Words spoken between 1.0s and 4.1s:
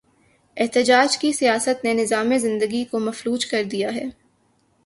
کی سیاست نے نظام زندگی کو مفلوج کر دیا ہے۔